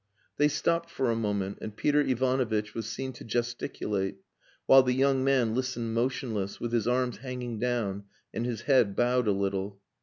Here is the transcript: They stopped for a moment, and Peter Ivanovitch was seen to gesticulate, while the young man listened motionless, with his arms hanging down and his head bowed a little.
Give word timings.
They 0.37 0.47
stopped 0.47 0.89
for 0.89 1.11
a 1.11 1.15
moment, 1.15 1.59
and 1.61 1.75
Peter 1.77 2.01
Ivanovitch 2.01 2.73
was 2.73 2.87
seen 2.87 3.13
to 3.13 3.23
gesticulate, 3.23 4.15
while 4.65 4.81
the 4.81 4.95
young 4.95 5.23
man 5.23 5.53
listened 5.53 5.93
motionless, 5.93 6.59
with 6.59 6.73
his 6.73 6.87
arms 6.87 7.17
hanging 7.17 7.59
down 7.59 8.05
and 8.33 8.43
his 8.43 8.61
head 8.61 8.95
bowed 8.95 9.27
a 9.27 9.31
little. 9.31 9.79